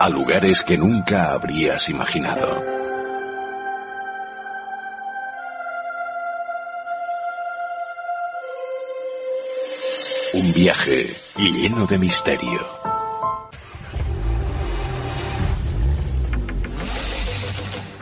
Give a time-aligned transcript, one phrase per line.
[0.00, 2.64] a lugares que nunca habrías imaginado.
[10.32, 12.60] Un viaje lleno de misterio.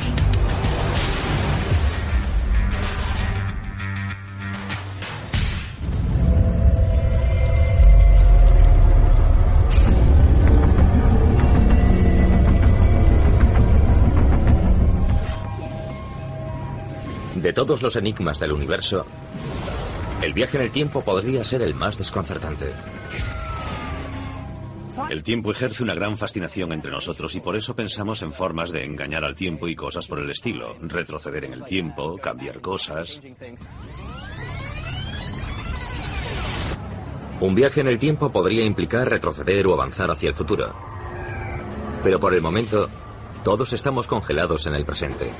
[17.69, 19.05] Todos los enigmas del universo,
[20.23, 22.73] el viaje en el tiempo podría ser el más desconcertante.
[25.07, 28.85] El tiempo ejerce una gran fascinación entre nosotros y por eso pensamos en formas de
[28.85, 30.77] engañar al tiempo y cosas por el estilo.
[30.81, 33.21] Retroceder en el tiempo, cambiar cosas.
[37.39, 40.73] Un viaje en el tiempo podría implicar retroceder o avanzar hacia el futuro.
[42.03, 42.89] Pero por el momento,
[43.43, 45.31] todos estamos congelados en el presente.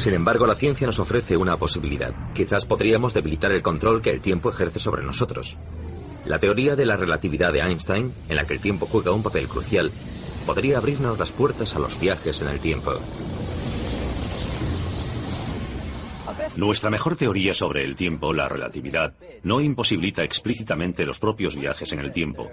[0.00, 2.14] Sin embargo, la ciencia nos ofrece una posibilidad.
[2.32, 5.58] Quizás podríamos debilitar el control que el tiempo ejerce sobre nosotros.
[6.24, 9.46] La teoría de la relatividad de Einstein, en la que el tiempo juega un papel
[9.46, 9.90] crucial,
[10.46, 12.92] podría abrirnos las puertas a los viajes en el tiempo.
[16.56, 19.12] Nuestra mejor teoría sobre el tiempo, la relatividad,
[19.42, 22.48] no imposibilita explícitamente los propios viajes en el tiempo.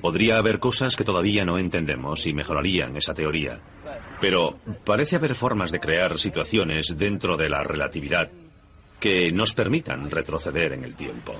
[0.00, 3.60] Podría haber cosas que todavía no entendemos y mejorarían esa teoría.
[4.20, 8.30] Pero parece haber formas de crear situaciones dentro de la relatividad
[8.98, 11.34] que nos permitan retroceder en el tiempo.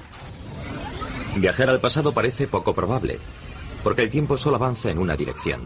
[1.37, 3.19] Viajar al pasado parece poco probable,
[3.85, 5.63] porque el tiempo solo avanza en una dirección,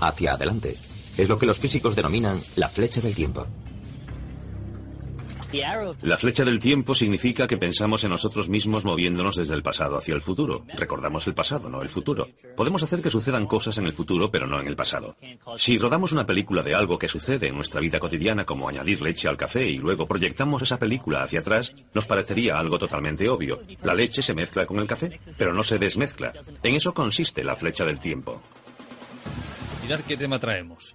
[0.00, 0.76] hacia adelante.
[1.16, 3.46] Es lo que los físicos denominan la flecha del tiempo.
[6.02, 10.14] La flecha del tiempo significa que pensamos en nosotros mismos moviéndonos desde el pasado hacia
[10.14, 10.64] el futuro.
[10.76, 12.28] Recordamos el pasado, no el futuro.
[12.54, 15.16] Podemos hacer que sucedan cosas en el futuro, pero no en el pasado.
[15.56, 19.26] Si rodamos una película de algo que sucede en nuestra vida cotidiana, como añadir leche
[19.26, 23.60] al café y luego proyectamos esa película hacia atrás, nos parecería algo totalmente obvio.
[23.82, 26.32] La leche se mezcla con el café, pero no se desmezcla.
[26.62, 28.42] En eso consiste la flecha del tiempo.
[29.82, 30.94] Mirad qué tema traemos.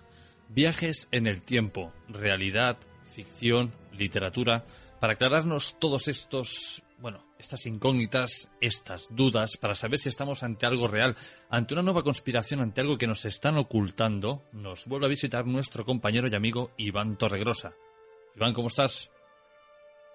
[0.50, 2.78] Viajes en el tiempo, realidad,
[3.16, 4.64] ficción, literatura,
[5.00, 10.88] para aclararnos todos estos, bueno, estas incógnitas, estas dudas, para saber si estamos ante algo
[10.88, 11.16] real,
[11.50, 15.84] ante una nueva conspiración, ante algo que nos están ocultando, nos vuelve a visitar nuestro
[15.84, 17.74] compañero y amigo Iván Torregrosa.
[18.36, 19.12] Iván, ¿cómo estás?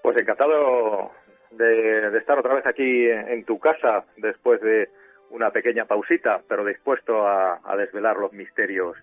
[0.03, 1.12] Pues encantado
[1.50, 4.88] de, estar otra vez aquí en tu casa después de
[5.31, 8.97] una pequeña pausita, pero dispuesto a, a desvelar los misterios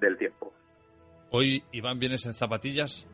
[0.00, 0.52] del tiempo.
[1.30, 3.06] Hoy, Iván, vienes en zapatillas.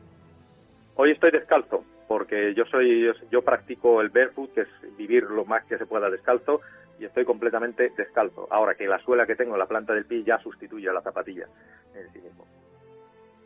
[0.95, 5.65] Hoy estoy descalzo porque yo soy yo practico el barefoot, que es vivir lo más
[5.65, 6.61] que se pueda descalzo
[6.99, 8.47] y estoy completamente descalzo.
[8.51, 11.01] Ahora que la suela que tengo en la planta del pie ya sustituye a la
[11.01, 11.47] zapatilla
[11.93, 12.45] en sí mismo.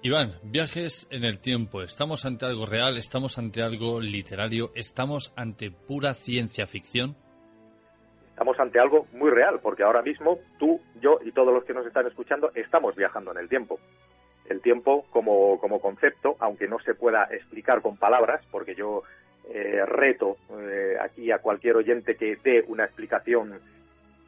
[0.01, 1.81] Iván, viajes en el tiempo.
[1.81, 2.97] ¿Estamos ante algo real?
[2.97, 4.71] ¿Estamos ante algo literario?
[4.75, 7.15] ¿Estamos ante pura ciencia ficción?
[8.29, 11.85] Estamos ante algo muy real, porque ahora mismo tú, yo y todos los que nos
[11.85, 13.79] están escuchando estamos viajando en el tiempo
[14.49, 19.03] el tiempo como, como concepto, aunque no se pueda explicar con palabras, porque yo
[19.51, 23.59] eh, reto eh, aquí a cualquier oyente que dé una explicación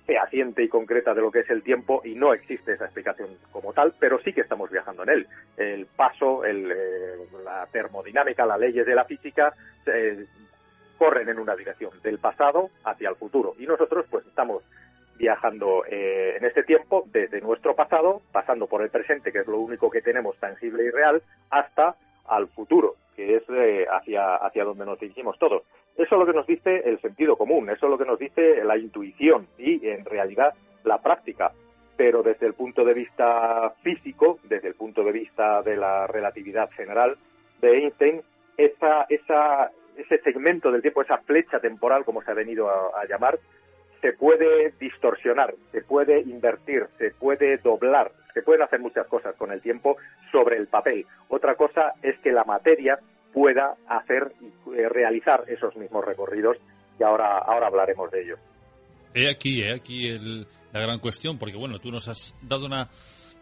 [0.05, 3.71] fehaciente y concreta de lo que es el tiempo y no existe esa explicación como
[3.73, 5.27] tal, pero sí que estamos viajando en él.
[5.57, 9.53] El paso, el, eh, la termodinámica, las leyes de la física
[10.97, 13.55] corren en una dirección, del pasado hacia el futuro.
[13.57, 14.63] Y nosotros pues estamos
[15.21, 19.59] viajando eh, en este tiempo desde nuestro pasado, pasando por el presente, que es lo
[19.59, 21.21] único que tenemos tangible y real,
[21.51, 21.95] hasta
[22.25, 25.61] al futuro, que es eh, hacia, hacia donde nos dirigimos todos.
[25.95, 28.63] Eso es lo que nos dice el sentido común, eso es lo que nos dice
[28.63, 31.51] la intuición y, en realidad, la práctica.
[31.95, 36.71] Pero desde el punto de vista físico, desde el punto de vista de la relatividad
[36.71, 37.15] general
[37.61, 38.21] de Einstein,
[38.57, 43.37] esa, ese segmento del tiempo, esa flecha temporal, como se ha venido a llamar,
[44.01, 49.51] se puede distorsionar, se puede invertir, se puede doblar, se pueden hacer muchas cosas con
[49.51, 49.97] el tiempo
[50.31, 51.05] sobre el papel.
[51.29, 52.99] Otra cosa es que la materia
[53.31, 54.33] pueda hacer
[54.75, 56.57] eh, realizar esos mismos recorridos
[56.99, 58.35] y ahora, ahora hablaremos de ello.
[59.13, 60.09] He aquí, he aquí
[60.71, 62.89] la gran cuestión, porque bueno, tú nos has dado una,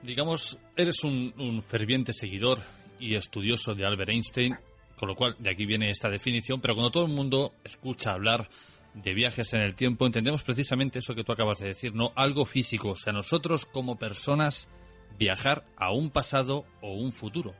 [0.01, 2.57] digamos, eres un, un ferviente seguidor
[2.99, 4.55] y estudioso de Albert Einstein,
[4.97, 8.47] con lo cual de aquí viene esta definición, pero cuando todo el mundo escucha hablar
[9.03, 12.11] de viajes en el tiempo, entendemos precisamente eso que tú acabas de decir, ¿no?
[12.15, 14.69] Algo físico, o sea, nosotros como personas
[15.17, 17.51] viajar a un pasado o un futuro.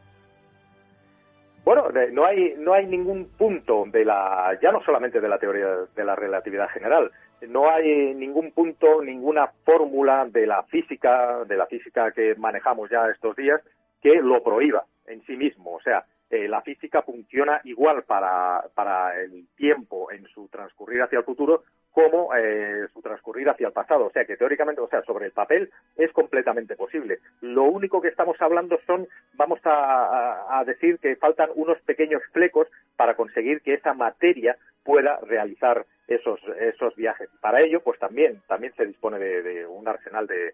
[1.66, 5.68] Bueno, no hay, no hay ningún punto de la, ya no solamente de la teoría
[5.96, 7.12] de la relatividad general,
[7.48, 13.08] no hay ningún punto, ninguna fórmula de la física, de la física que manejamos ya
[13.14, 13.62] estos días,
[14.02, 15.76] que lo prohíba en sí mismo.
[15.76, 21.20] O sea, eh, la física funciona igual para, para el tiempo en su transcurrir hacia
[21.20, 24.06] el futuro como eh, su transcurrir hacia el pasado.
[24.06, 27.20] O sea que teóricamente, o sea, sobre el papel es completamente posible.
[27.42, 33.16] Lo único que estamos hablando son, vamos a, decir que faltan unos pequeños flecos para
[33.16, 37.30] conseguir que esa materia pueda realizar esos, esos viajes.
[37.42, 40.54] Para ello, pues también, también se dispone de, un arsenal de,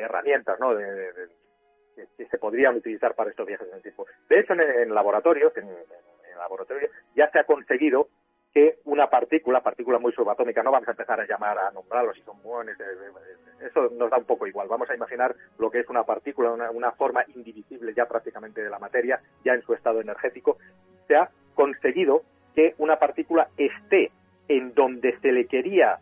[0.00, 0.74] herramientas, ¿no?
[0.74, 1.12] de,
[2.20, 4.06] que, se podrían utilizar para estos viajes en el tiempo.
[4.28, 5.68] De hecho, en, laboratorios, en,
[6.38, 8.08] laboratorio, ya se ha conseguido
[8.52, 12.22] que una partícula, partícula muy subatómica, no vamos a empezar a llamar a nombrarlos si
[12.22, 14.66] son muones, eh, eh, eso nos da un poco igual.
[14.68, 18.70] Vamos a imaginar lo que es una partícula, una, una forma indivisible ya prácticamente de
[18.70, 20.58] la materia, ya en su estado energético.
[21.06, 22.22] Se ha conseguido
[22.54, 24.10] que una partícula esté
[24.48, 26.00] en donde se le quería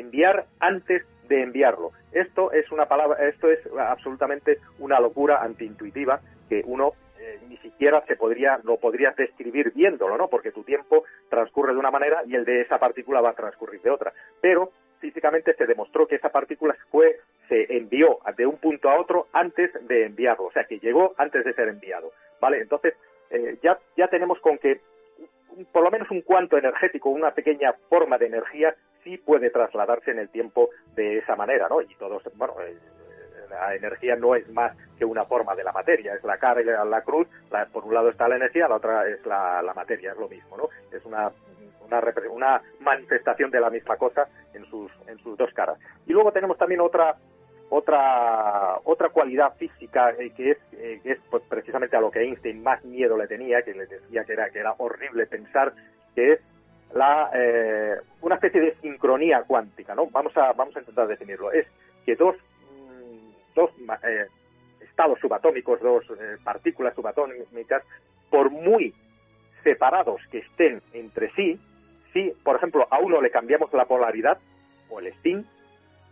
[0.00, 1.92] enviar antes de enviarlo.
[2.12, 8.04] Esto es una palabra, esto es absolutamente una locura antiintuitiva que uno eh, ni siquiera
[8.06, 10.28] se podría, lo podrías describir viéndolo, ¿no?
[10.28, 13.80] Porque tu tiempo transcurre de una manera y el de esa partícula va a transcurrir
[13.82, 14.12] de otra.
[14.40, 14.70] Pero
[15.00, 19.70] físicamente se demostró que esa partícula fue, se envió de un punto a otro antes
[19.88, 22.60] de enviarlo, o sea que llegó antes de ser enviado, ¿vale?
[22.60, 22.94] Entonces
[23.30, 24.80] eh, ya, ya tenemos con que
[25.72, 28.74] por lo menos un cuanto energético, una pequeña forma de energía
[29.06, 31.80] sí puede trasladarse en el tiempo de esa manera, ¿no?
[31.80, 32.76] Y todos, bueno, eh,
[33.48, 37.02] la energía no es más que una forma de la materia, es la carga, la
[37.02, 37.28] cruz,
[37.72, 40.68] por un lado está la energía, la otra es la, materia, es lo mismo, ¿no?
[40.90, 41.30] Es una,
[41.86, 45.78] una, una, manifestación de la misma cosa en sus, en sus dos caras.
[46.06, 47.14] Y luego tenemos también otra
[47.68, 52.20] otra otra cualidad física eh, que es eh, que es pues, precisamente a lo que
[52.20, 55.72] Einstein más miedo le tenía que le decía que era que era horrible pensar
[56.14, 56.40] que es
[56.94, 61.52] la eh, una especie de sincronía cuántica no vamos a vamos a intentar definirlo.
[61.52, 61.66] Es
[62.04, 63.70] que dos mm, dos
[64.80, 66.04] estados subatómicos dos
[66.44, 67.82] partículas subatómicas
[68.30, 68.94] por muy
[69.62, 71.60] separados que estén entre sí
[72.12, 74.38] si por ejemplo a uno le cambiamos la polaridad
[74.88, 75.46] o el spin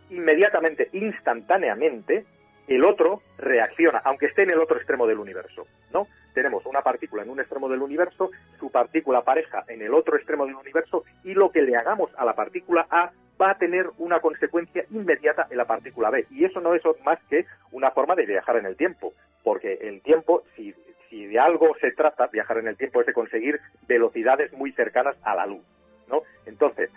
[0.09, 2.25] inmediatamente, instantáneamente,
[2.67, 6.07] el otro reacciona, aunque esté en el otro extremo del universo, ¿no?
[6.33, 10.45] Tenemos una partícula en un extremo del universo, su partícula pareja en el otro extremo
[10.45, 14.19] del universo, y lo que le hagamos a la partícula A va a tener una
[14.19, 16.25] consecuencia inmediata en la partícula B.
[16.31, 20.01] Y eso no es más que una forma de viajar en el tiempo, porque el
[20.01, 20.73] tiempo, si,
[21.09, 25.15] si de algo se trata, viajar en el tiempo es de conseguir velocidades muy cercanas
[25.23, 25.63] a la luz,
[26.09, 26.23] ¿no?
[26.45, 26.89] Entonces,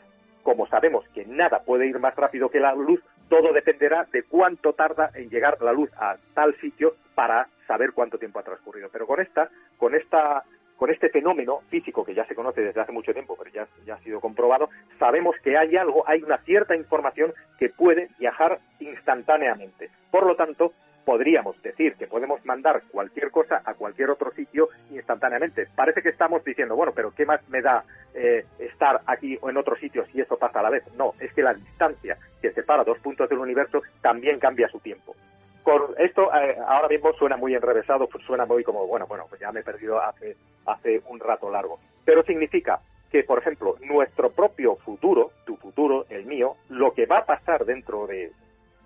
[0.43, 4.73] como sabemos que nada puede ir más rápido que la luz, todo dependerá de cuánto
[4.73, 8.89] tarda en llegar la luz a tal sitio para saber cuánto tiempo ha transcurrido.
[8.91, 10.45] Pero con esta, con esta,
[10.77, 13.95] con este fenómeno físico que ya se conoce desde hace mucho tiempo, pero ya, ya
[13.95, 19.91] ha sido comprobado, sabemos que hay algo, hay una cierta información que puede viajar instantáneamente.
[20.11, 20.73] Por lo tanto,
[21.09, 25.67] podríamos decir que podemos mandar cualquier cosa a cualquier otro sitio instantáneamente.
[25.75, 29.57] Parece que estamos diciendo, bueno, pero ¿qué más me da eh, estar aquí o en
[29.57, 30.85] otro sitio si eso pasa a la vez?
[30.99, 35.17] No, es que la distancia que separa dos puntos del universo también cambia su tiempo.
[35.63, 39.41] Con esto eh, ahora mismo suena muy enrevesado, pues suena muy como, bueno, bueno, pues
[39.41, 40.37] ya me he perdido hace,
[40.67, 41.79] hace un rato largo.
[42.05, 47.21] Pero significa que, por ejemplo, nuestro propio futuro, tu futuro, el mío, lo que va
[47.21, 48.31] a pasar dentro de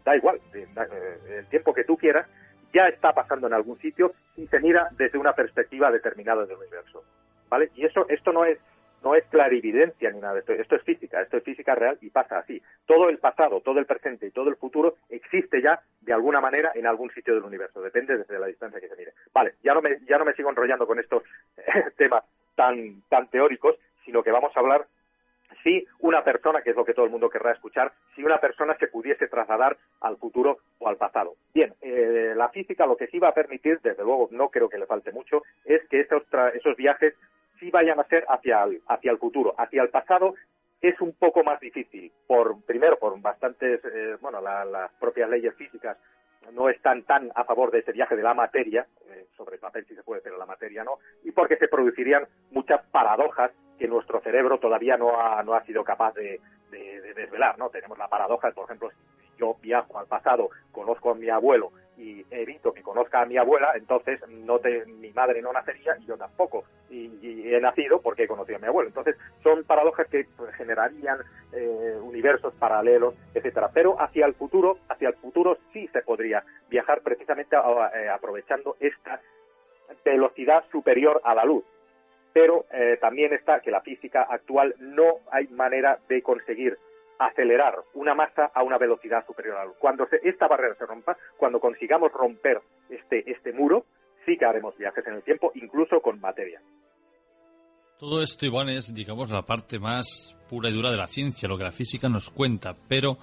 [0.04, 0.66] da igual, eh,
[1.38, 2.26] el tiempo que tú quieras,
[2.72, 7.04] ya está pasando en algún sitio y se mira desde una perspectiva determinada del universo.
[7.48, 7.70] ¿Vale?
[7.74, 8.58] Y eso, esto no es,
[9.04, 12.08] no es clarividencia ni nada de esto, esto es física, esto es física real y
[12.08, 12.62] pasa así.
[12.86, 16.72] Todo el pasado, todo el presente y todo el futuro existe ya de alguna manera
[16.74, 19.12] en algún sitio del universo, depende desde la distancia que se mire.
[19.34, 21.24] Vale, ya no me, ya no me sigo enrollando con estos
[21.98, 24.86] temas tan, tan teóricos, sino que vamos a hablar
[25.62, 28.76] si una persona, que es lo que todo el mundo querrá escuchar, si una persona
[28.78, 31.34] se pudiese trasladar al futuro o al pasado.
[31.54, 34.78] Bien, eh, la física lo que sí va a permitir, desde luego no creo que
[34.78, 36.22] le falte mucho, es que esos,
[36.54, 37.14] esos viajes
[37.58, 39.54] sí vayan a ser hacia el, el futuro.
[39.56, 40.34] Hacia el pasado
[40.80, 45.96] es un poco más difícil, por primero por bastantes, eh, bueno, las propias leyes físicas
[46.52, 49.86] no están tan a favor de ese viaje de la materia, eh, sobre el papel
[49.86, 53.52] sí se puede, pero la materia no, y porque se producirían muchas paradojas
[53.82, 56.40] que nuestro cerebro todavía no ha, no ha sido capaz de,
[57.16, 57.68] desvelar, ¿no?
[57.68, 62.24] Tenemos la paradoja, por ejemplo, si yo viajo al pasado, conozco a mi abuelo y
[62.30, 66.16] evito que conozca a mi abuela, entonces no te, mi madre no nacería y yo
[66.16, 66.62] tampoco.
[66.90, 68.88] Y, he nacido porque he conocido a mi abuelo.
[68.88, 71.18] Entonces son paradojas que generarían
[71.52, 73.70] eh, universos paralelos, etcétera.
[73.74, 79.20] Pero hacia el futuro, hacia el futuro sí se podría viajar precisamente eh, aprovechando esta
[80.04, 81.64] velocidad superior a la luz
[82.32, 86.78] pero eh, también está que la física actual no hay manera de conseguir
[87.18, 89.76] acelerar una masa a una velocidad superior a la luz.
[89.78, 93.84] Cuando esta barrera se rompa, cuando consigamos romper este, este muro,
[94.26, 96.60] sí que haremos viajes en el tiempo, incluso con materia.
[97.98, 101.56] Todo esto, Iván, es, digamos, la parte más pura y dura de la ciencia, lo
[101.56, 103.16] que la física nos cuenta, pero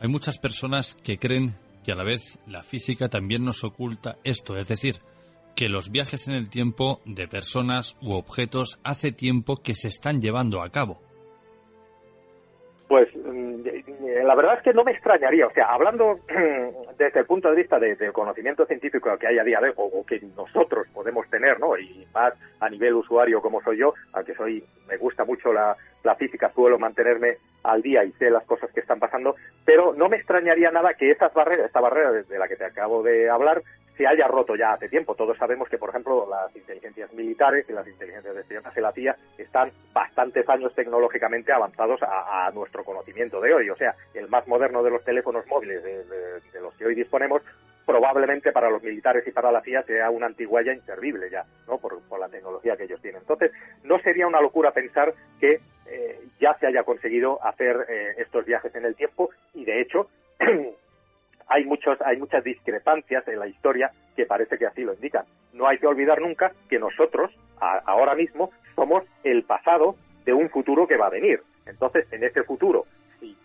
[0.00, 4.56] hay muchas personas que creen que a la vez la física también nos oculta esto,
[4.56, 4.96] es decir,
[5.56, 10.20] que los viajes en el tiempo de personas u objetos hace tiempo que se están
[10.20, 11.00] llevando a cabo.
[12.86, 13.66] Pues mm,
[14.24, 16.20] la verdad es que no me extrañaría, o sea, hablando
[16.98, 20.04] desde el punto de vista del conocimiento científico que hay a día de hoy, o,
[20.06, 21.76] que nosotros podemos tener, ¿no?
[21.76, 26.14] Y más a nivel usuario como soy yo, aunque soy, me gusta mucho la, la
[26.14, 29.34] física, suelo mantenerme al día y sé las cosas que están pasando,
[29.64, 33.02] pero no me extrañaría nada que esas barreras, esta barrera de la que te acabo
[33.02, 33.62] de hablar,
[33.96, 35.14] se haya roto ya hace tiempo.
[35.14, 39.16] Todos sabemos que, por ejemplo, las inteligencias militares y las inteligencias de espionaje, la CIA,
[39.38, 43.70] están bastantes años tecnológicamente avanzados a, nuestro conocimiento de hoy.
[43.70, 47.42] O sea, el más moderno de los teléfonos móviles de, los que hoy disponemos
[47.84, 51.78] probablemente para los militares y para la CIA sea una antiguaya inservible ya, ¿no?
[51.78, 53.20] Por, la tecnología que ellos tienen.
[53.20, 53.52] Entonces,
[53.84, 58.74] no sería una locura pensar que eh, ya se haya conseguido hacer eh, estos viajes
[58.74, 60.08] en el tiempo y, de hecho,
[61.48, 65.24] hay muchos hay muchas discrepancias en la historia que parece que así lo indican.
[65.52, 70.86] No hay que olvidar nunca que nosotros ahora mismo somos el pasado de un futuro
[70.86, 71.42] que va a venir.
[71.66, 72.84] Entonces, en ese futuro,
[73.20, 73.36] si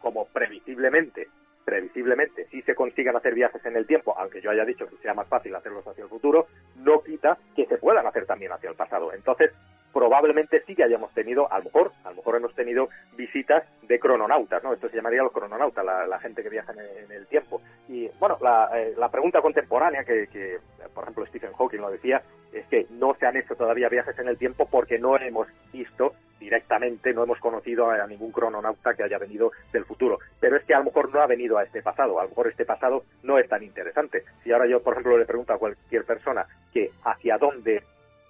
[0.00, 1.28] como previsiblemente
[1.64, 5.14] previsiblemente si se consigan hacer viajes en el tiempo, aunque yo haya dicho que sea
[5.14, 8.76] más fácil hacerlos hacia el futuro, no quita que se puedan hacer también hacia el
[8.76, 9.12] pasado.
[9.12, 9.52] Entonces,
[9.92, 13.98] probablemente sí que hayamos tenido, a lo mejor, a lo mejor hemos tenido visitas de
[13.98, 14.72] crononautas, ¿no?
[14.72, 17.60] Esto se llamaría los crononautas, la, gente que viaja en el, tiempo.
[17.88, 18.38] Y bueno,
[18.74, 20.58] eh, la, pregunta contemporánea que, que,
[20.94, 24.28] por ejemplo, Stephen Hawking lo decía, es que no se han hecho todavía viajes en
[24.28, 29.18] el tiempo porque no hemos visto directamente, no hemos conocido a ningún crononauta que haya
[29.18, 30.18] venido del futuro.
[30.40, 32.48] Pero es que a lo mejor no ha venido a este pasado, a lo mejor
[32.48, 34.24] este pasado no es tan interesante.
[34.42, 37.82] Si ahora yo, por ejemplo, le pregunto a cualquier persona que hacia dónde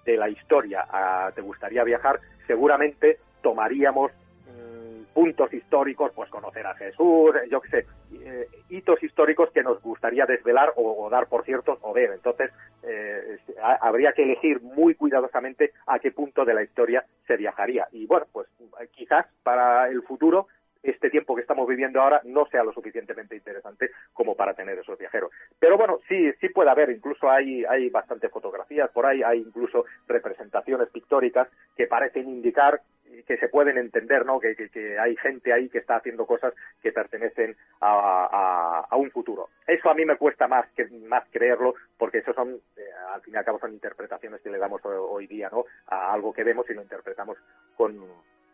[0.05, 0.87] de la historia
[1.35, 4.13] te gustaría viajar, seguramente tomaríamos
[4.47, 9.81] mm, puntos históricos, pues conocer a Jesús, yo qué sé, eh, hitos históricos que nos
[9.83, 12.11] gustaría desvelar o, dar por ciertos o ver.
[12.13, 12.51] Entonces,
[12.83, 13.39] eh,
[13.81, 17.87] habría que elegir muy cuidadosamente a qué punto de la historia se viajaría.
[17.93, 18.49] Y bueno, pues
[18.93, 20.49] quizás para el futuro
[20.83, 24.99] este tiempo que estamos viviendo ahora no sea lo suficientemente interesante como para tener esos
[24.99, 25.31] viajeros.
[25.59, 29.85] Pero bueno, sí, sí puede haber, incluso hay, hay bastantes fotografías por ahí, hay incluso
[30.07, 32.81] representaciones pictóricas que parecen indicar
[33.27, 34.41] que se pueden entender, ¿no?
[34.41, 39.49] Que, que, hay gente ahí que está haciendo cosas que pertenecen a, a, un futuro.
[39.67, 42.83] Eso a mí me cuesta más que más creerlo, porque eso son, eh,
[43.13, 45.65] al fin y al cabo, son interpretaciones que le damos hoy día, ¿no?
[45.87, 47.37] A algo que vemos y lo interpretamos
[47.77, 47.99] con,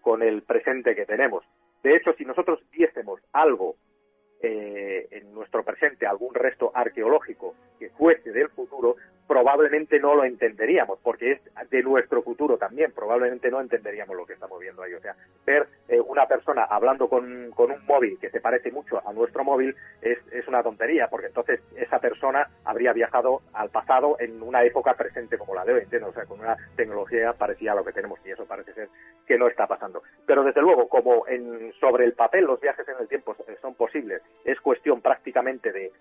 [0.01, 1.45] con el presente que tenemos.
[1.83, 3.77] De hecho, si nosotros viésemos algo
[4.43, 10.99] eh, en nuestro presente, algún resto arqueológico que fuese del futuro, probablemente no lo entenderíamos,
[11.03, 14.95] porque es de nuestro futuro también, probablemente no entenderíamos lo que estamos viendo ahí.
[14.95, 15.15] O sea,
[15.45, 19.75] ver eh, una persona hablando con, un móvil que se parece mucho a nuestro móvil
[20.01, 24.95] es, es una tontería, porque entonces esa persona habría viajado al pasado en una época
[24.95, 25.83] presente como la de hoy.
[26.03, 28.89] O sea, con una tecnología parecida a lo que tenemos, y eso parece ser
[29.27, 30.03] que no está pasando.
[30.27, 34.23] Pero desde luego, como en, sobre el papel los viajes en el tiempo son posibles,
[34.45, 35.93] es cuestión prácticamente de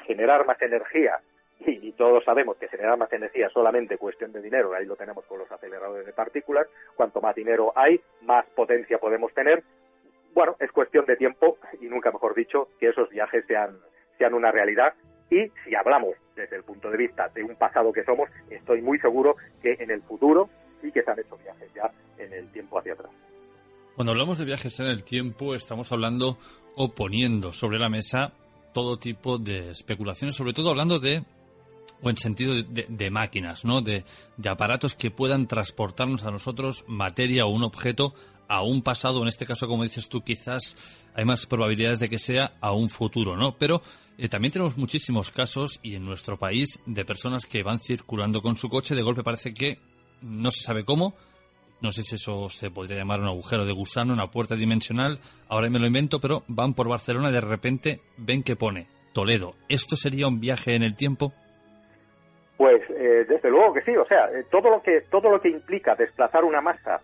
[0.00, 1.20] generar más energía
[1.60, 5.24] y, todos sabemos que generar más energía es solamente cuestión de dinero, ahí lo tenemos
[5.26, 9.62] con los aceleradores de partículas, cuanto más dinero hay, más potencia podemos tener.
[10.34, 13.78] Bueno, es cuestión de tiempo y nunca mejor dicho que esos viajes sean,
[14.18, 14.94] sean una realidad
[15.30, 18.98] y si hablamos desde el punto de vista de un pasado que somos, estoy muy
[18.98, 20.50] seguro que en el futuro
[20.82, 23.10] sí que se han hecho viajes ya en el tiempo hacia atrás.
[23.94, 26.36] Cuando hablamos de viajes en el tiempo, estamos hablando
[26.76, 28.32] o poniendo sobre la mesa
[28.72, 31.22] todo tipo de especulaciones, sobre todo hablando de
[32.04, 33.80] o en sentido de, máquinas, ¿no?
[33.80, 34.04] De,
[34.48, 38.14] aparatos que puedan transportarnos a nosotros materia o un objeto
[38.46, 40.76] a un pasado, en este caso, como dices tú, quizás
[41.14, 43.56] hay más probabilidades de que sea a un futuro, ¿no?
[43.56, 43.80] Pero
[44.18, 48.56] eh, también tenemos muchísimos casos, y en nuestro país, de personas que van circulando con
[48.56, 49.78] su coche, de golpe parece que
[50.20, 51.14] no se sabe cómo,
[51.80, 55.70] no sé si eso se podría llamar un agujero de gusano, una puerta dimensional, ahora
[55.70, 59.54] me lo invento, pero van por Barcelona y de repente ven que pone Toledo.
[59.68, 61.32] ¿Esto sería un viaje en el tiempo?
[62.56, 65.48] Pues eh, desde luego que sí, o sea, eh, todo lo que todo lo que
[65.48, 67.00] implica desplazar una masa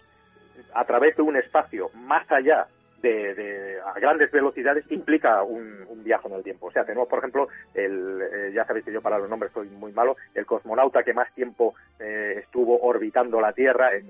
[0.74, 2.66] a través de un espacio más allá
[3.02, 6.66] de, a grandes velocidades implica un, viaje en el tiempo.
[6.66, 9.68] O sea, tenemos, por ejemplo, el, eh, ya sabéis que yo para los nombres soy
[9.68, 14.06] muy malo, el cosmonauta que más tiempo eh, estuvo orbitando la Tierra en,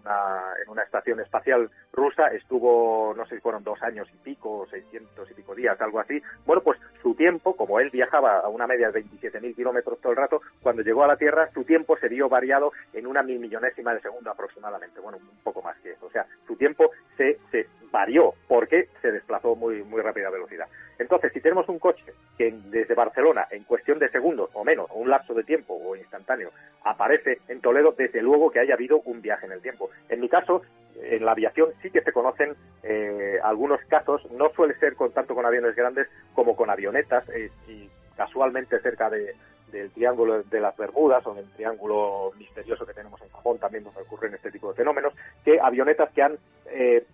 [0.00, 4.66] una, en una estación espacial rusa, estuvo, no sé si fueron dos años y pico,
[4.70, 6.20] 600 y pico días, algo así.
[6.46, 10.18] Bueno, pues su tiempo, como él viajaba a una media de 27.000 kilómetros todo el
[10.18, 13.92] rato, cuando llegó a la Tierra, su tiempo se vio variado en una mil millonésima
[13.92, 16.06] de segundo aproximadamente, bueno, un poco más que eso.
[16.06, 20.66] O sea, su tiempo se, se varió porque se desplazó muy, muy rápida velocidad.
[20.98, 22.04] Entonces, si tenemos un coche
[22.36, 25.94] que desde Barcelona, en cuestión de segundos o menos, o un lapso de tiempo o
[25.94, 26.50] instantáneo,
[26.82, 29.90] aparece en Toledo, desde luego que haya habido un viaje en el tiempo.
[30.08, 30.62] En mi caso,
[31.00, 35.36] en la aviación sí que se conocen eh, algunos casos, no suele ser con tanto
[35.36, 39.36] con aviones grandes como con avionetas, eh, y casualmente cerca de,
[39.70, 44.02] del Triángulo de las Bermudas o del Triángulo misterioso que tenemos en Japón también donde
[44.02, 47.04] ocurren este tipo de fenómenos, que avionetas que han eh,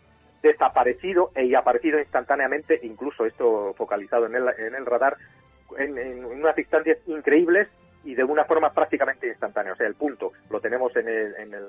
[0.42, 5.16] desaparecido e aparecido instantáneamente, incluso esto focalizado en el, en el radar,
[5.78, 7.68] en, en, unas distancias increíbles
[8.02, 9.74] y de una forma prácticamente instantánea.
[9.74, 11.66] O sea, el punto lo tenemos en, el, en, el,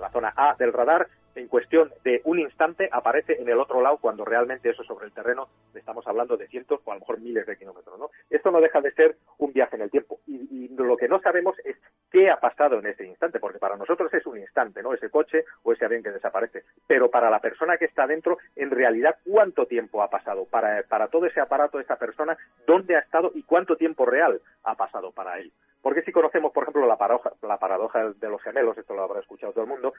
[0.00, 3.98] la zona A del radar, en cuestión de un instante aparece en el otro lado
[3.98, 7.46] cuando realmente eso sobre el terreno estamos hablando de cientos o a lo mejor miles
[7.46, 7.98] de kilómetros.
[7.98, 8.10] ¿no?
[8.30, 11.20] Esto no deja de ser un viaje en el tiempo y, y lo que no
[11.20, 11.76] sabemos es
[12.14, 14.94] qué ha pasado en ese instante, porque para nosotros es un instante, ¿no?
[14.94, 16.62] Ese coche o ese avión que desaparece.
[16.94, 21.26] Pero para la persona que está dentro, en realidad, ¿cuánto tiempo ha pasado para, todo
[21.26, 25.50] ese aparato, esa persona, dónde ha estado y cuánto tiempo real ha pasado para él?
[25.82, 29.18] Porque si conocemos, por ejemplo, la paradoja, la paradoja de los gemelos, esto lo habrá
[29.18, 29.92] escuchado todo el mundo,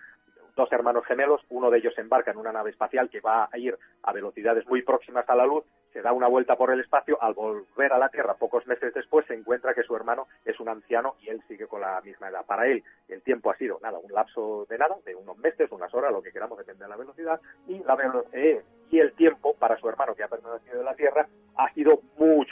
[0.56, 3.78] dos hermanos gemelos, uno de ellos embarca en una nave espacial que va a ir
[4.04, 7.34] a velocidades muy próximas a la luz, se da una vuelta por el espacio, al
[7.34, 11.16] volver a la Tierra pocos meses después se encuentra que su hermano es un anciano
[11.22, 12.46] y él sigue con la misma edad.
[12.46, 15.94] Para él el tiempo ha sido nada, un lapso de nada, de unos meses, unas
[15.94, 16.60] horas, lo que queramos,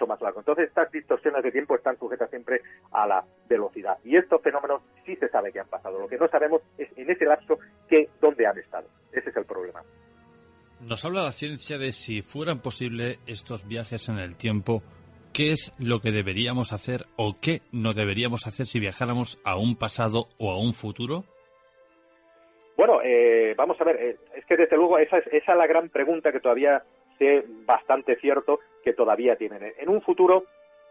[0.03, 0.39] mucho más largo.
[0.39, 2.61] Entonces estas distorsiones de tiempo están sujetas siempre
[2.91, 3.97] a la velocidad.
[4.03, 5.99] Y estos fenómenos sí se sabe que han pasado.
[5.99, 8.87] Lo que no sabemos es en ese lapso que dónde han estado.
[9.11, 9.81] Ese es el problema.
[10.81, 14.83] Nos habla la ciencia de si fueran posibles estos viajes en el tiempo,
[15.33, 19.77] ¿qué es lo que deberíamos hacer o qué no deberíamos hacer si viajáramos a un
[19.77, 21.23] pasado o a un futuro?
[22.75, 25.67] Bueno, eh, vamos a ver, eh, es que desde luego esa es, esa es la
[25.67, 26.83] gran pregunta que todavía
[27.17, 29.73] sé bastante cierto que todavía tienen.
[29.77, 30.45] En un futuro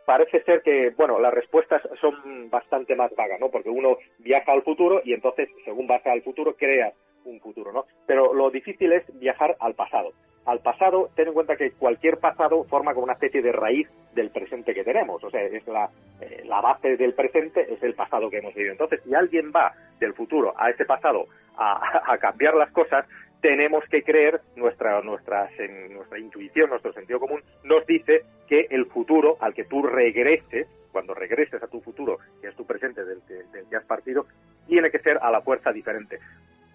[0.05, 3.51] parece ser que, bueno, las respuestas son bastante más vagas, ¿no?
[3.51, 7.87] Porque uno viaja al futuro y entonces, según vas al futuro, creas un futuro, ¿no?
[8.07, 10.13] Pero lo difícil es viajar al pasado.
[10.45, 14.31] Al pasado, ten en cuenta que cualquier pasado forma como una especie de raíz del
[14.31, 15.23] presente que tenemos.
[15.23, 15.89] O sea, es la,
[16.21, 18.73] eh, la base del presente, es el pasado que hemos vivido.
[18.73, 21.27] Entonces, si alguien va del futuro a ese pasado
[21.57, 23.07] a, a cambiar las cosas,
[23.43, 25.51] tenemos que creer, nuestra, nuestra,
[25.91, 31.13] nuestra intuición, nuestro sentido común, nos dice que el futuro al que tú regreses, cuando
[31.13, 34.27] regreses a tu futuro, que es tu presente del del que has partido,
[34.69, 36.21] tiene que ser a la fuerza diferente.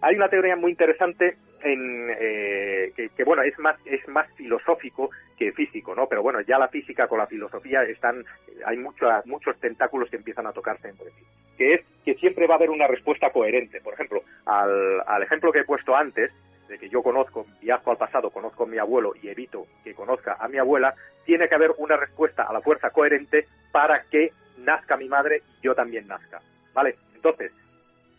[0.01, 5.51] Hay una teoría muy interesante en, eh, que, bueno, es más, es más filosófico que
[5.53, 6.07] físico, ¿no?
[6.07, 8.23] Pero bueno, ya la física con la filosofía están,
[8.65, 11.23] hay muchos muchos tentáculos que empiezan a tocarse entre sí.
[11.57, 13.81] Que es que siempre va a haber una respuesta coherente.
[13.81, 16.31] Por ejemplo, al, al ejemplo que he puesto antes,
[16.67, 20.37] de que yo conozco, viajo al pasado, conozco a mi abuelo y evito que conozca
[20.39, 20.93] a mi abuela,
[21.25, 25.65] tiene que haber una respuesta a la fuerza coherente para que nazca mi madre y
[25.65, 26.41] yo también nazca.
[26.73, 26.95] ¿Vale?
[27.15, 27.51] Entonces,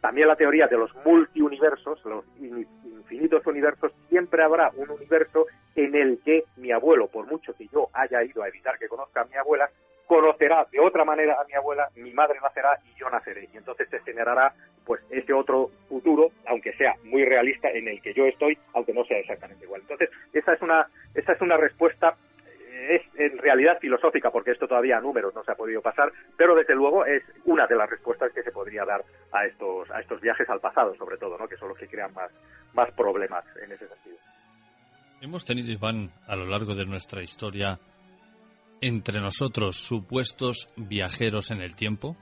[0.01, 6.21] también la teoría de los multiuniversos, los infinitos universos, siempre habrá un universo en el
[6.25, 9.35] que mi abuelo, por mucho que yo haya ido a evitar que conozca a mi
[9.35, 9.71] abuela,
[10.09, 13.49] conocerá de otra manera a mi abuela, mi madre nacerá y yo naceré.
[13.53, 14.53] Y entonces se generará
[14.85, 19.05] pues ese otro futuro, aunque sea muy realista, en el que yo estoy, aunque no
[19.05, 19.83] sea exactamente igual.
[19.83, 22.17] Entonces, esa es una, esa es una respuesta
[22.89, 26.55] es en realidad filosófica, porque esto todavía a números no se ha podido pasar, pero
[26.55, 30.21] desde luego es una de las respuestas que se podría dar a estos, a estos
[30.21, 31.49] viajes al pasado, sobre todo, ¿no?
[31.49, 32.31] que son los que crean más,
[32.73, 34.17] más problemas en ese sentido.
[35.21, 37.79] Hemos tenido, Iván, a lo largo de nuestra historia,
[38.81, 42.17] entre nosotros supuestos viajeros en el tiempo.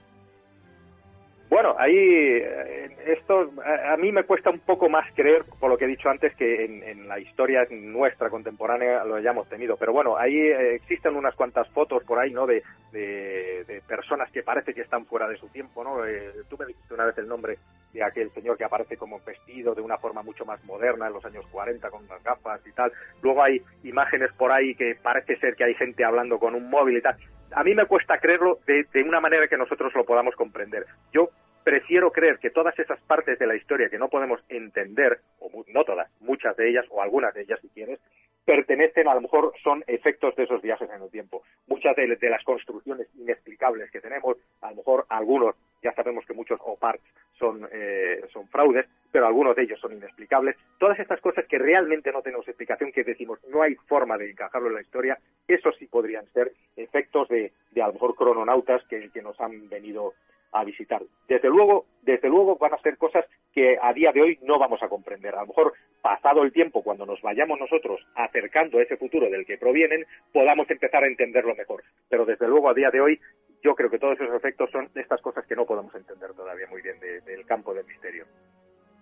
[1.49, 5.85] Bueno, ahí eh, esto a, mí me cuesta un poco más creer, por lo que
[5.85, 9.77] he dicho antes, que en, la historia nuestra contemporánea lo hayamos tenido.
[9.77, 12.45] Pero bueno, ahí eh, existen unas cuantas fotos por ahí, ¿no?
[12.45, 16.05] De, de, personas que parece que están fuera de su tiempo, ¿no?
[16.05, 17.57] Eh, tú me dijiste una vez el nombre
[17.93, 21.25] de aquel señor que aparece como vestido de una forma mucho más moderna en los
[21.25, 22.91] años 40 con unas gafas y tal.
[23.21, 26.97] Luego hay imágenes por ahí que parece ser que hay gente hablando con un móvil
[26.97, 27.17] y tal.
[27.51, 30.85] A mí me cuesta creerlo de, de una manera que nosotros lo podamos comprender.
[31.13, 31.29] Yo
[31.63, 35.83] prefiero creer que todas esas partes de la historia que no podemos entender, o no
[35.83, 37.99] todas, muchas de ellas, o algunas de ellas si quieres,
[38.47, 41.43] pertenecen, a lo mejor son efectos de esos viajes en el tiempo.
[41.67, 46.57] Muchas de, las construcciones inexplicables que tenemos, a lo mejor algunos, ya sabemos que muchos
[46.63, 47.03] OPARTs
[47.37, 50.55] son, eh, son fraudes, pero algunos de ellos son inexplicables.
[50.77, 54.69] Todas estas cosas que realmente no tenemos explicación, que decimos no hay forma de encajarlo
[54.69, 59.09] en la historia, eso sí podrían ser efectos de, de a lo mejor crononautas que,
[59.09, 60.13] que nos han venido
[60.51, 61.01] a visitar.
[61.27, 64.81] Desde luego, desde luego van a ser cosas que a día de hoy no vamos
[64.81, 65.35] a comprender.
[65.35, 69.45] A lo mejor pasado el tiempo, cuando nos vayamos nosotros acercando a ese futuro del
[69.45, 71.83] que provienen, podamos empezar a entenderlo mejor.
[72.09, 73.19] Pero desde luego a día de hoy
[73.67, 76.81] yo creo que todos esos efectos son estas cosas que no podemos entender todavía muy
[76.81, 78.25] bien del campo del misterio.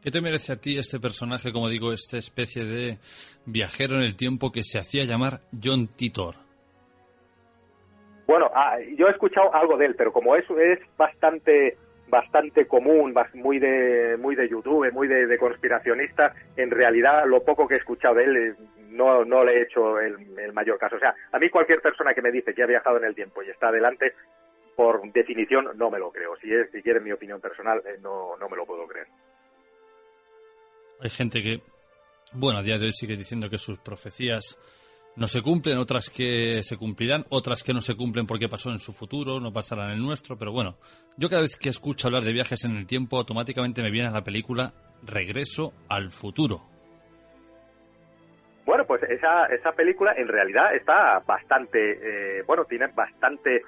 [0.02, 2.98] ¿Qué te merece a ti este personaje, como digo, esta especie de
[3.46, 6.34] viajero en el tiempo que se hacía llamar John Titor?
[8.26, 13.14] Bueno, ah, yo he escuchado algo de él, pero como eso es bastante bastante común,
[13.34, 18.16] muy de muy de YouTube, muy de, conspiracionista, en realidad lo poco que he escuchado
[18.16, 18.54] de él eh,
[18.96, 20.16] no, no le he hecho el,
[20.54, 20.96] mayor caso.
[20.96, 23.44] O sea, a mí cualquier persona que me dice que ha viajado en el tiempo
[23.44, 24.14] y está adelante,
[24.76, 26.36] por definición no me lo creo.
[26.38, 29.08] Si, es, si quieren mi opinión personal, eh, no, no me lo puedo creer.
[31.02, 31.62] Hay gente que,
[32.34, 34.58] bueno, a día de hoy sigue diciendo que sus profecías
[35.16, 38.80] no se cumplen, otras que se cumplirán, otras que no se cumplen porque pasó en
[38.80, 40.78] su futuro, no pasarán en el nuestro, pero bueno,
[41.18, 44.12] yo cada vez que escucho hablar de viajes en el tiempo, automáticamente me viene a
[44.12, 46.62] la película Regreso al futuro.
[48.66, 53.62] Bueno, pues esa, esa película en realidad está bastante, eh, bueno, tiene bastante,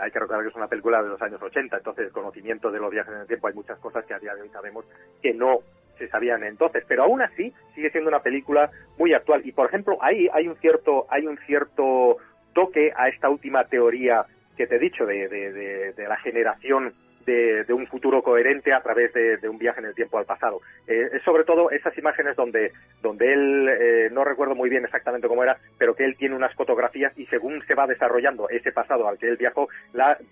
[0.00, 2.90] hay que recordar que es una película de los años 80, entonces conocimiento de los
[2.90, 4.84] viajes en el tiempo hay muchas cosas que a día de hoy sabemos
[5.22, 5.60] que no
[5.98, 9.42] se sabían entonces, pero aún así sigue siendo una película muy actual.
[9.44, 12.16] Y por ejemplo ahí hay un cierto hay un cierto
[12.54, 14.24] toque a esta última teoría
[14.56, 16.92] que te he dicho de, de, de la generación
[17.24, 20.60] de, un futuro coherente a través de, un viaje en el tiempo al pasado.
[20.86, 25.42] Eh, sobre todo esas imágenes donde, donde él, eh, no recuerdo muy bien exactamente cómo
[25.42, 29.18] era, pero que él tiene unas fotografías y según se va desarrollando ese pasado al
[29.18, 29.68] que él viajó,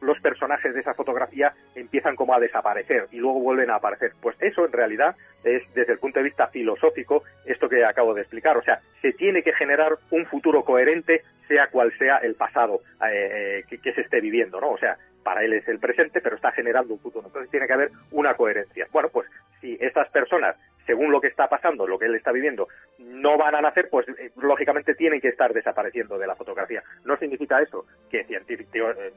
[0.00, 4.12] los personajes de esa fotografía empiezan como a desaparecer y luego vuelven a aparecer.
[4.20, 8.22] Pues eso en realidad es desde el punto de vista filosófico esto que acabo de
[8.22, 8.56] explicar.
[8.56, 13.64] O sea, se tiene que generar un futuro coherente sea cual sea el pasado eh,
[13.68, 14.70] que, que, se esté viviendo, ¿no?
[14.70, 14.96] O sea,
[15.30, 17.24] para él es el presente, pero está generando un futuro.
[17.24, 18.88] Entonces tiene que haber una coherencia.
[18.90, 22.66] Bueno, pues si estas personas, según lo que está pasando, lo que él está viviendo,
[22.98, 26.82] no van a nacer, pues eh, lógicamente tienen que estar desapareciendo de la fotografía.
[27.04, 29.12] No significa eso que eh,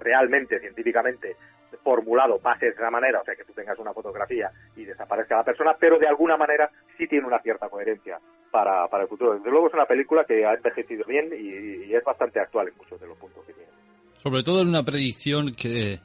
[0.00, 1.34] realmente, científicamente
[1.82, 5.44] formulado pase de esa manera, o sea, que tú tengas una fotografía y desaparezca la
[5.44, 8.18] persona, pero de alguna manera sí tiene una cierta coherencia
[8.50, 9.32] para, para el futuro.
[9.32, 12.76] Desde luego es una película que ha envejecido bien y, y es bastante actual en
[12.76, 13.81] muchos de los puntos que tiene.
[14.16, 16.00] Sobre todo en una predicción que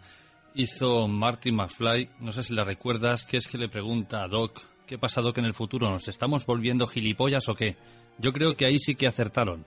[0.55, 4.59] hizo Marty McFly, no sé si la recuerdas, que es que le pregunta a Doc,
[4.87, 5.89] ¿qué pasa Doc en el futuro?
[5.89, 7.75] ¿Nos estamos volviendo gilipollas o qué?
[8.17, 9.65] Yo creo que ahí sí que acertaron.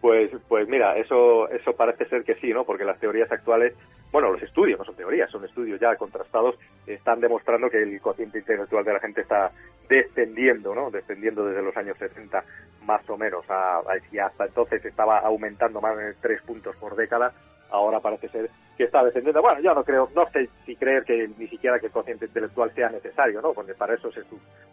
[0.00, 2.64] Pues, pues mira, eso, eso parece ser que sí, ¿no?
[2.64, 3.74] Porque las teorías actuales,
[4.10, 8.38] bueno, los estudios, no son teorías, son estudios ya contrastados, están demostrando que el cociente
[8.38, 9.52] intelectual de la gente está
[9.88, 10.90] descendiendo, ¿no?
[10.90, 12.42] Descendiendo desde los años 60
[12.84, 17.32] más o menos, a, hasta entonces estaba aumentando más de tres puntos por década,
[17.70, 19.42] ahora parece ser que está descendiendo.
[19.42, 22.72] Bueno, yo no creo, no sé si creer que ni siquiera que el cociente intelectual
[22.74, 23.52] sea necesario, ¿no?
[23.52, 24.22] Porque para eso se,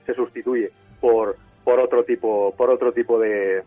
[0.05, 0.71] se sustituye
[1.01, 3.63] por por otro tipo por otro tipo de,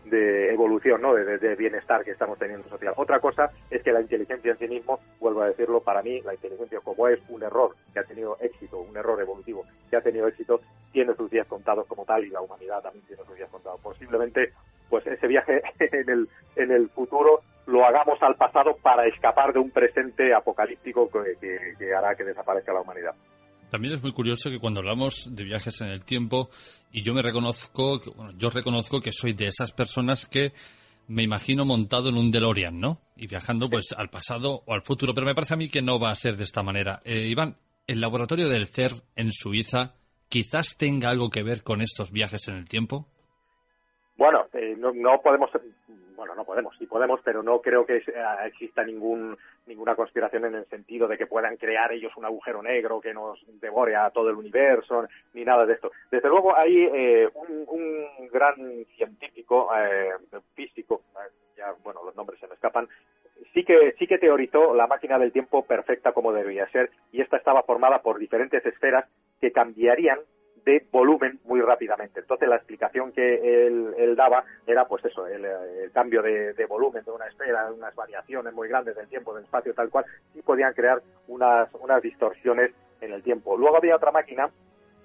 [0.51, 4.57] evolución no de, bienestar que estamos teniendo social otra cosa es que la inteligencia en
[4.57, 8.03] sí mismo vuelvo a decirlo para mí la inteligencia como es un error que ha
[8.03, 12.23] tenido éxito un error evolutivo que ha tenido éxito tiene sus días contados como tal
[12.23, 13.79] y la humanidad también tiene sus días contados.
[13.81, 14.53] Posiblemente
[14.89, 19.59] pues ese viaje en el en el futuro lo hagamos al pasado para escapar de
[19.59, 23.13] un presente apocalíptico que, hará que desaparezca la humanidad.
[23.69, 26.49] También es muy curioso que cuando hablamos de viajes en el tiempo,
[26.91, 30.53] y yo me reconozco, bueno, yo reconozco que soy de esas personas que
[31.07, 32.99] me imagino montado en un DeLorean, ¿no?
[33.15, 35.99] Y viajando pues al pasado o al futuro, pero me parece a mí que no
[35.99, 37.01] va a ser de esta manera.
[37.03, 39.95] Eh, Iván, el laboratorio del CER en Suiza
[40.29, 43.07] quizás tenga algo que ver con estos viajes en el tiempo.
[44.15, 45.49] Bueno, eh, no, podemos,
[46.19, 48.03] bueno, no podemos, sí podemos, pero no creo que
[48.45, 52.99] exista ningún, ninguna conspiración en el sentido de que puedan crear ellos un agujero negro
[52.99, 55.91] que nos devore a todo el universo, ni nada de esto.
[56.11, 58.55] Desde luego hay eh, un, gran
[58.97, 60.09] científico, eh,
[60.55, 61.03] físico,
[61.55, 62.89] ya, bueno, los nombres se me escapan,
[63.53, 67.37] sí que, sí que teorizó la máquina del tiempo perfecta como debía ser, y esta
[67.37, 69.05] estaba formada por diferentes esferas
[69.39, 70.19] que cambiarían
[70.65, 72.19] de volumen muy rápidamente.
[72.19, 75.45] Entonces la explicación que él, daba era pues eso, el,
[75.93, 79.89] cambio de, volumen de una esfera, unas variaciones muy grandes del tiempo, del espacio, tal
[79.89, 83.57] cual, y podían crear unas, unas distorsiones en el tiempo.
[83.57, 84.49] Luego había otra máquina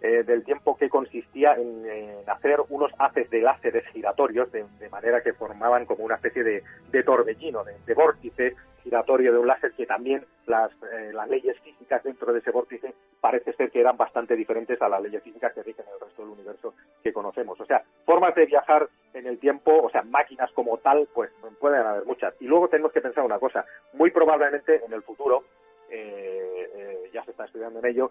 [0.01, 1.83] eh, del tiempo que consistía en,
[2.27, 7.65] hacer unos haces de láseres giratorios, de, manera que formaban como una especie de, torbellino,
[7.65, 12.41] de, vórtice giratorio de un láser que también las, eh, las leyes físicas dentro de
[12.41, 15.99] ese vórtice parece ser que eran bastante diferentes a las leyes físicas que rigen el
[15.99, 17.59] resto del universo que conocemos.
[17.59, 21.81] O sea, formas de viajar en el tiempo, o sea, máquinas como tal, pues pueden
[21.87, 22.35] haber muchas.
[22.39, 25.43] Y luego tenemos que pensar una cosa, muy probablemente en el futuro,
[25.89, 28.11] eh, ya se está estudiando en ello,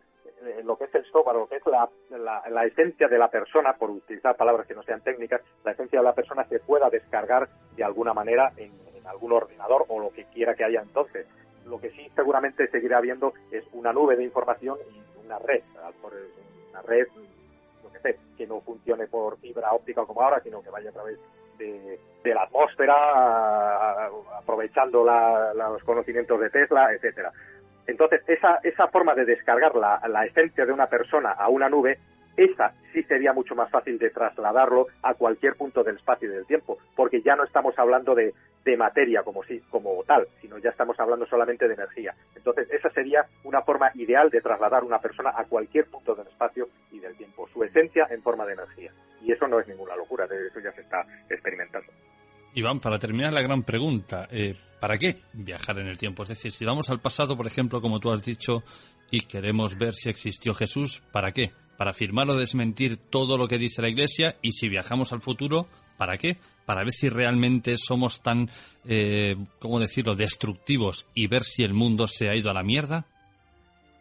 [0.63, 4.35] lo que es el software, lo que es la, esencia de la persona, por utilizar
[4.35, 8.15] palabras que no sean técnicas, la esencia de la persona se pueda descargar de alguna
[8.15, 8.71] manera en,
[9.05, 11.27] algún ordenador o lo que quiera que haya entonces.
[11.73, 15.63] Lo que sí seguramente seguirá habiendo es una nube de información y una red,
[16.69, 17.07] una red,
[17.83, 20.93] lo que sé, que no funcione por fibra óptica como ahora, sino que vaya a
[20.93, 21.17] través
[21.57, 24.05] de, la atmósfera,
[24.37, 27.31] aprovechando los conocimientos de Tesla, etcétera.
[27.87, 31.97] Entonces, esa, esa forma de descargar la, la esencia de una persona a una nube,
[32.37, 36.45] esa sí sería mucho más fácil de trasladarlo a cualquier punto del espacio y del
[36.45, 40.69] tiempo, porque ya no estamos hablando de, de materia como, sí, como tal, sino ya
[40.69, 42.13] estamos hablando solamente de energía.
[42.35, 46.67] Entonces, esa sería una forma ideal de trasladar una persona a cualquier punto del espacio
[46.91, 48.91] y del tiempo, su esencia en forma de energía.
[49.21, 51.91] Y eso no es ninguna locura, de eso ya se está experimentando.
[52.55, 56.21] Iván, para terminar la gran pregunta, eh, ¿para qué viajar en el tiempo?
[56.23, 58.63] Es decir, si vamos al pasado, por ejemplo, como tú has dicho,
[59.09, 61.51] y queremos ver si existió Jesús, ¿para qué?
[61.83, 65.67] Para afirmar o desmentir todo lo que dice la Iglesia, y si viajamos al futuro,
[65.97, 66.37] ¿para qué?
[66.65, 68.47] Para ver si realmente somos tan,
[68.87, 73.03] eh, ¿cómo decirlo?, destructivos y ver si el mundo se ha ido a la mierda.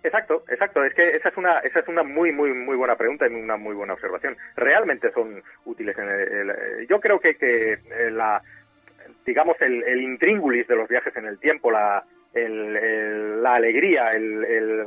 [0.04, 0.84] Exacto, exacto.
[0.84, 3.56] Es que esa es una, esa es una muy, muy, muy buena pregunta y una
[3.56, 4.36] muy buena observación.
[4.54, 5.98] Realmente son útiles.
[5.98, 8.40] En el, yo creo que, que eh, la,
[9.26, 14.86] digamos, el, el intríngulis de los viajes en el tiempo, la, el, la alegría, el,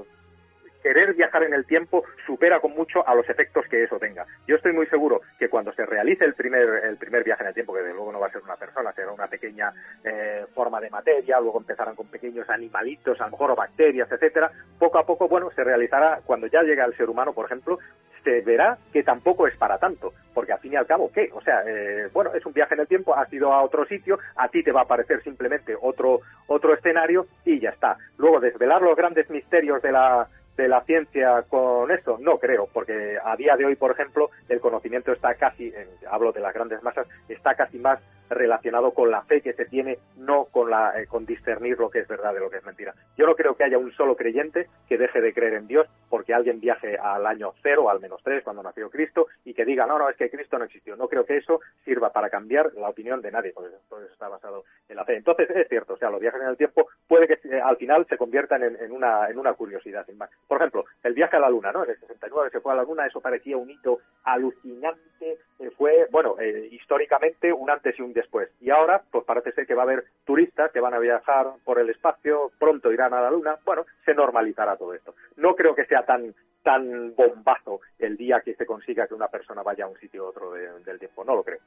[0.85, 4.23] querer viajar en el tiempo supera con mucho a los efectos que eso tenga.
[4.45, 7.55] Yo estoy muy seguro que cuando se realice el primer, el primer viaje en el
[7.55, 10.79] tiempo, que de luego no va a ser una persona, será una pequeña eh, forma
[10.79, 15.07] de materia, luego empezarán con pequeños animalitos, a lo mejor o bacterias, etcétera, poco a
[15.07, 17.79] poco, bueno, se realizará, cuando ya llega el ser humano, por ejemplo,
[18.23, 21.29] se verá que tampoco es para tanto, porque al fin y al cabo, ¿qué?
[21.33, 24.19] O sea, eh, bueno, es un viaje en el tiempo, has ido a otro sitio,
[24.35, 27.97] a ti te va a aparecer simplemente otro, otro escenario y ya está.
[28.19, 32.17] Luego, desvelar los grandes misterios de la, de la ciencia con esto?
[32.19, 35.73] No creo, porque a día de hoy, por ejemplo, el conocimiento está casi,
[36.09, 39.99] hablo de las grandes masas, está casi más relacionado con la fe que se tiene,
[40.17, 42.93] no con, la, eh, con discernir lo que es verdad de lo que es mentira.
[43.17, 46.33] Yo no creo que haya un solo creyente que deje de creer en Dios porque
[46.33, 49.99] alguien viaje al año cero, al menos tres, cuando nació Cristo, y que diga, no,
[49.99, 50.95] no, es que Cristo no existió.
[50.95, 54.27] No creo que eso sirva para cambiar la opinión de nadie, porque todo eso está
[54.27, 55.17] basado en la fe.
[55.17, 58.05] Entonces, es cierto, o sea, los viajes en el tiempo puede que eh, al final
[58.07, 60.29] se conviertan en, una, en una curiosidad, sin más.
[60.47, 61.83] Por ejemplo, el viaje a la Luna, ¿no?
[61.83, 66.07] En el 69 se fue a la Luna, eso parecía un hito alucinante, eh, fue,
[66.11, 66.35] bueno,
[66.71, 68.49] históricamente un antes y un después.
[68.61, 71.79] Y ahora, pues parece ser que va a haber turistas que van a viajar por
[71.79, 73.57] el espacio, pronto irán a la Luna.
[73.65, 75.15] Bueno, se normalizará todo esto.
[75.37, 76.33] No creo que sea tan
[76.65, 80.27] tan bombazo el día que se consiga que una persona vaya a un sitio u
[80.29, 81.23] otro del tiempo.
[81.23, 81.59] No lo creo.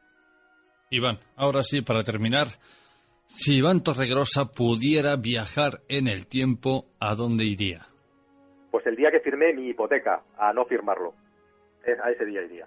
[0.90, 2.46] Iván, ahora sí, para terminar,
[3.26, 7.86] si Iván Torregrosa pudiera viajar en el tiempo, ¿a dónde iría?
[8.70, 11.14] Pues el día que firmé mi hipoteca, a no firmarlo.
[12.02, 12.66] A ese día iría.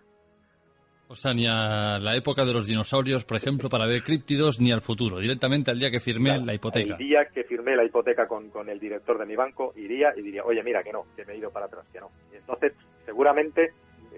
[1.12, 4.72] O sea, ni a la época de los dinosaurios, por ejemplo, para ver críptidos, ni
[4.72, 6.94] al futuro, directamente al día que firmé la hipoteca.
[6.94, 10.46] El día que firmé la hipoteca con, el director de mi banco, iría y diría,
[10.46, 12.10] oye, mira, que no, que me he ido para atrás, que no.
[12.32, 12.72] Y entonces,
[13.06, 13.74] seguramente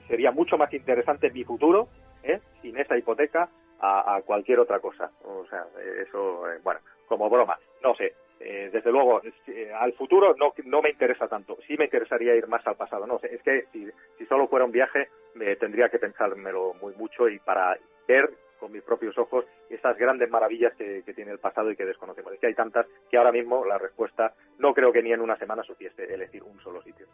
[0.07, 1.87] sería mucho más interesante mi futuro,
[2.21, 2.39] ¿eh?
[2.61, 5.09] sin esa hipoteca, a, cualquier otra cosa.
[5.23, 5.65] O sea,
[5.99, 7.57] eso, eh, bueno, como broma.
[7.83, 8.13] No sé,
[8.45, 11.57] eh, desde luego, eh, al futuro no, no me interesa tanto.
[11.65, 13.07] Sí me interesaría ir más al pasado.
[13.07, 16.93] No sé, es que si, si solo fuera un viaje, me tendría que pensármelo muy
[16.95, 17.77] mucho y para
[18.07, 18.29] ver
[18.63, 22.31] con mis propios ojos esas grandes maravillas que, tiene el pasado y que desconocemos.
[22.33, 25.35] Es que hay tantas que ahora mismo la respuesta no creo que ni en una
[25.35, 27.05] semana supiese elegir un solo sitio.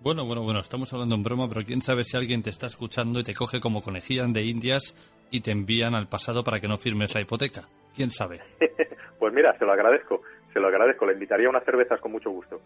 [0.00, 3.18] Bueno, bueno, bueno, estamos hablando en broma, pero quién sabe si alguien te está escuchando
[3.18, 4.94] y te coge como conejillas de indias
[5.32, 7.62] y te envían al pasado para que no firmes la hipoteca.
[7.92, 8.40] ¿Quién sabe?
[9.18, 10.20] pues mira, se lo agradezco.
[10.54, 12.60] Se lo agradezco, le invitaría a unas cervezas con mucho gusto.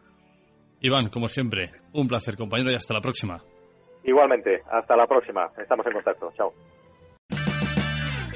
[0.81, 3.43] Iván, como siempre, un placer, compañero, y hasta la próxima.
[4.05, 5.51] Igualmente, hasta la próxima.
[5.59, 6.31] Estamos en contacto.
[6.37, 6.53] Chao.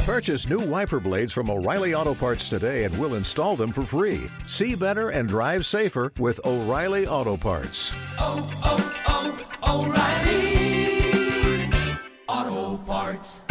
[0.05, 4.29] Purchase new wiper blades from O'Reilly Auto Parts today and we'll install them for free.
[4.49, 7.93] See better and drive safer with O'Reilly Auto Parts.
[8.19, 9.33] Oh, oh, oh,
[9.87, 11.71] O'Reilly
[12.29, 13.45] Auto Parts.